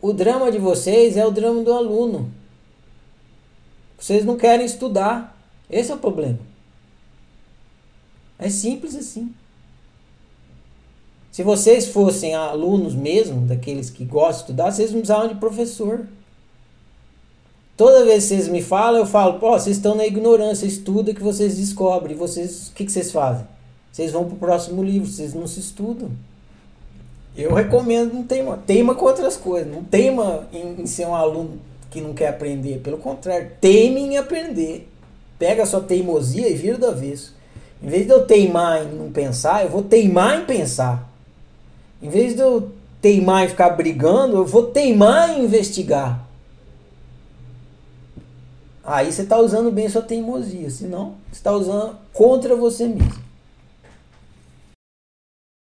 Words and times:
O 0.00 0.12
drama 0.12 0.52
de 0.52 0.58
vocês 0.58 1.16
é 1.16 1.26
o 1.26 1.30
drama 1.30 1.62
do 1.62 1.72
aluno. 1.72 2.30
Vocês 3.98 4.24
não 4.24 4.36
querem 4.36 4.66
estudar. 4.66 5.36
Esse 5.70 5.90
é 5.90 5.94
o 5.94 5.98
problema. 5.98 6.38
É 8.38 8.48
simples 8.48 8.94
assim. 8.94 9.34
Se 11.32 11.42
vocês 11.42 11.88
fossem 11.88 12.34
alunos 12.34 12.94
mesmo, 12.94 13.46
daqueles 13.46 13.90
que 13.90 14.04
gostam 14.04 14.32
de 14.32 14.40
estudar, 14.42 14.70
vocês 14.70 14.90
não 14.90 15.00
precisavam 15.00 15.28
de 15.28 15.34
professor. 15.34 16.06
Toda 17.76 18.06
vez 18.06 18.24
que 18.24 18.28
vocês 18.28 18.48
me 18.48 18.62
falam, 18.62 19.00
eu 19.00 19.06
falo, 19.06 19.38
pô, 19.38 19.50
vocês 19.50 19.76
estão 19.76 19.94
na 19.94 20.06
ignorância, 20.06 20.66
estuda 20.66 21.12
que 21.12 21.22
vocês 21.22 21.58
descobrem. 21.58 22.16
Vocês, 22.16 22.68
o 22.68 22.72
que, 22.72 22.86
que 22.86 22.92
vocês 22.92 23.12
fazem? 23.12 23.46
Vocês 23.92 24.12
vão 24.12 24.24
para 24.24 24.34
o 24.34 24.38
próximo 24.38 24.82
livro, 24.82 25.06
vocês 25.06 25.34
não 25.34 25.46
se 25.46 25.60
estudam. 25.60 26.10
Eu 27.36 27.52
recomendo 27.52 28.14
não 28.14 28.22
teima, 28.22 28.58
teima 28.66 28.94
com 28.94 29.04
outras 29.04 29.36
coisas, 29.36 29.70
não 29.70 29.84
teima 29.84 30.48
em, 30.52 30.80
em 30.80 30.86
ser 30.86 31.06
um 31.06 31.14
aluno 31.14 31.60
que 31.90 32.00
não 32.00 32.14
quer 32.14 32.28
aprender, 32.28 32.80
pelo 32.80 32.96
contrário, 32.96 33.50
teime 33.60 34.00
em 34.00 34.16
aprender. 34.16 34.88
Pega 35.38 35.62
a 35.62 35.66
sua 35.66 35.82
teimosia 35.82 36.48
e 36.48 36.54
vira 36.54 36.78
do 36.78 36.86
avesso. 36.86 37.34
Em 37.82 37.88
vez 37.88 38.06
de 38.06 38.12
eu 38.12 38.24
teimar 38.24 38.82
em 38.82 38.88
não 38.88 39.12
pensar, 39.12 39.64
eu 39.64 39.70
vou 39.70 39.82
teimar 39.82 40.40
em 40.40 40.44
pensar. 40.46 41.12
Em 42.02 42.08
vez 42.08 42.34
de 42.34 42.40
eu 42.40 42.70
teimar 43.02 43.44
em 43.44 43.48
ficar 43.48 43.70
brigando, 43.70 44.36
eu 44.36 44.46
vou 44.46 44.68
teimar 44.68 45.30
em 45.30 45.44
investigar. 45.44 46.26
Aí 48.82 49.12
você 49.12 49.22
está 49.22 49.38
usando 49.38 49.70
bem 49.70 49.88
sua 49.88 50.00
teimosia, 50.00 50.70
senão 50.70 51.14
você 51.30 51.38
está 51.38 51.52
usando 51.52 51.96
contra 52.12 52.56
você 52.56 52.86
mesmo. 52.86 53.25